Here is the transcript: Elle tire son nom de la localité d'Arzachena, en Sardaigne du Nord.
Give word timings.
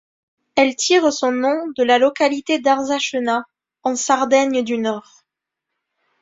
Elle 0.55 0.75
tire 0.75 1.13
son 1.13 1.31
nom 1.31 1.67
de 1.77 1.83
la 1.83 1.99
localité 1.99 2.57
d'Arzachena, 2.57 3.43
en 3.83 3.95
Sardaigne 3.95 4.63
du 4.63 4.79
Nord. 4.79 5.23